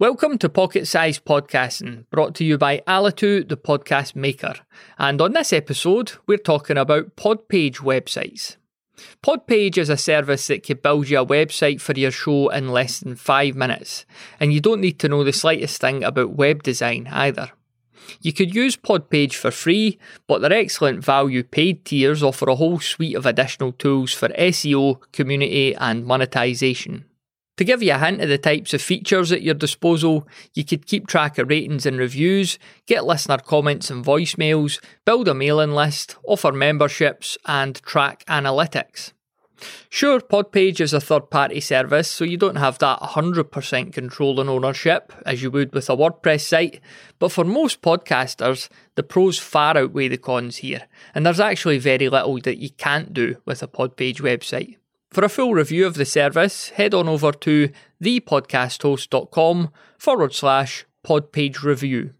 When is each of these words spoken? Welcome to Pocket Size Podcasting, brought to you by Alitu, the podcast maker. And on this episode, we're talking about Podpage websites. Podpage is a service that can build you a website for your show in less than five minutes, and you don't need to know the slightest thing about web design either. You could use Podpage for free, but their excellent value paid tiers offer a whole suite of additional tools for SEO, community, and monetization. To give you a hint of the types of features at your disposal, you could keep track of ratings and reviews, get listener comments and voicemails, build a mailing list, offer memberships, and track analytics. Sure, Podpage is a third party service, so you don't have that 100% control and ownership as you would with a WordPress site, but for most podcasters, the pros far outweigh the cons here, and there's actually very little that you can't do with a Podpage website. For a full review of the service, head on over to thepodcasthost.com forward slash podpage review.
Welcome 0.00 0.38
to 0.38 0.48
Pocket 0.48 0.88
Size 0.88 1.18
Podcasting, 1.18 2.06
brought 2.08 2.34
to 2.36 2.44
you 2.44 2.56
by 2.56 2.78
Alitu, 2.86 3.46
the 3.46 3.58
podcast 3.58 4.16
maker. 4.16 4.54
And 4.96 5.20
on 5.20 5.34
this 5.34 5.52
episode, 5.52 6.12
we're 6.26 6.38
talking 6.38 6.78
about 6.78 7.16
Podpage 7.16 7.80
websites. 7.80 8.56
Podpage 9.22 9.76
is 9.76 9.90
a 9.90 9.98
service 9.98 10.46
that 10.46 10.62
can 10.62 10.78
build 10.78 11.10
you 11.10 11.20
a 11.20 11.26
website 11.26 11.82
for 11.82 11.92
your 11.92 12.12
show 12.12 12.48
in 12.48 12.70
less 12.70 13.00
than 13.00 13.14
five 13.14 13.54
minutes, 13.54 14.06
and 14.40 14.54
you 14.54 14.60
don't 14.62 14.80
need 14.80 14.98
to 15.00 15.08
know 15.10 15.22
the 15.22 15.34
slightest 15.34 15.82
thing 15.82 16.02
about 16.02 16.30
web 16.30 16.62
design 16.62 17.06
either. 17.12 17.50
You 18.22 18.32
could 18.32 18.54
use 18.54 18.78
Podpage 18.78 19.34
for 19.34 19.50
free, 19.50 19.98
but 20.26 20.40
their 20.40 20.54
excellent 20.54 21.04
value 21.04 21.42
paid 21.42 21.84
tiers 21.84 22.22
offer 22.22 22.48
a 22.48 22.54
whole 22.54 22.80
suite 22.80 23.16
of 23.16 23.26
additional 23.26 23.72
tools 23.72 24.14
for 24.14 24.30
SEO, 24.30 25.02
community, 25.12 25.74
and 25.74 26.06
monetization. 26.06 27.04
To 27.60 27.64
give 27.64 27.82
you 27.82 27.92
a 27.92 27.98
hint 27.98 28.22
of 28.22 28.30
the 28.30 28.38
types 28.38 28.72
of 28.72 28.80
features 28.80 29.30
at 29.32 29.42
your 29.42 29.52
disposal, 29.52 30.26
you 30.54 30.64
could 30.64 30.86
keep 30.86 31.06
track 31.06 31.36
of 31.36 31.50
ratings 31.50 31.84
and 31.84 31.98
reviews, 31.98 32.58
get 32.86 33.04
listener 33.04 33.36
comments 33.36 33.90
and 33.90 34.02
voicemails, 34.02 34.82
build 35.04 35.28
a 35.28 35.34
mailing 35.34 35.72
list, 35.72 36.16
offer 36.24 36.52
memberships, 36.52 37.36
and 37.44 37.74
track 37.82 38.24
analytics. 38.28 39.12
Sure, 39.90 40.20
Podpage 40.20 40.80
is 40.80 40.94
a 40.94 41.02
third 41.02 41.28
party 41.28 41.60
service, 41.60 42.10
so 42.10 42.24
you 42.24 42.38
don't 42.38 42.56
have 42.56 42.78
that 42.78 42.98
100% 43.00 43.92
control 43.92 44.40
and 44.40 44.48
ownership 44.48 45.12
as 45.26 45.42
you 45.42 45.50
would 45.50 45.74
with 45.74 45.90
a 45.90 45.94
WordPress 45.94 46.40
site, 46.40 46.80
but 47.18 47.30
for 47.30 47.44
most 47.44 47.82
podcasters, 47.82 48.70
the 48.94 49.02
pros 49.02 49.38
far 49.38 49.76
outweigh 49.76 50.08
the 50.08 50.16
cons 50.16 50.56
here, 50.56 50.88
and 51.14 51.26
there's 51.26 51.38
actually 51.38 51.76
very 51.76 52.08
little 52.08 52.40
that 52.40 52.56
you 52.56 52.70
can't 52.70 53.12
do 53.12 53.36
with 53.44 53.62
a 53.62 53.68
Podpage 53.68 54.22
website. 54.22 54.76
For 55.10 55.24
a 55.24 55.28
full 55.28 55.54
review 55.54 55.86
of 55.88 55.94
the 55.94 56.04
service, 56.04 56.68
head 56.70 56.94
on 56.94 57.08
over 57.08 57.32
to 57.32 57.70
thepodcasthost.com 58.00 59.70
forward 59.98 60.32
slash 60.32 60.84
podpage 61.04 61.64
review. 61.64 62.14